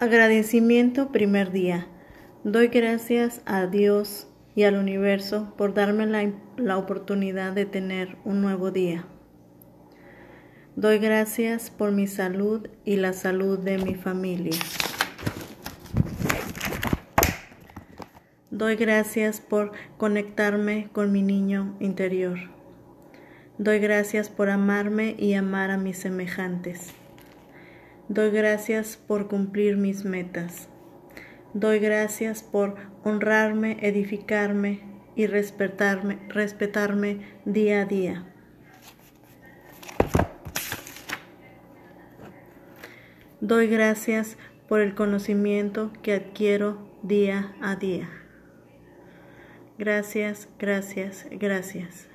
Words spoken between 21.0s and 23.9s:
mi niño interior. Doy